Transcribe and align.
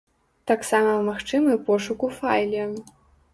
Таксама 0.51 0.95
магчымы 1.09 1.53
пошук 1.67 2.07
у 2.09 2.11
файле. 2.17 2.65